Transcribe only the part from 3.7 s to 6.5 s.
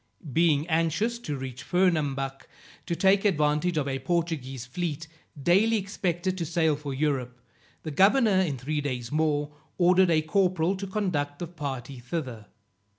of a Portuguese fleet, daily expected to